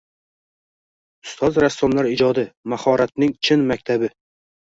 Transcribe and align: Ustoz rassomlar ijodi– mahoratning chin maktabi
Ustoz 1.29 1.59
rassomlar 1.63 2.09
ijodi– 2.13 2.47
mahoratning 2.75 3.37
chin 3.49 3.69
maktabi 3.75 4.13